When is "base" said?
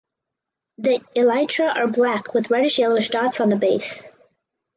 3.55-4.01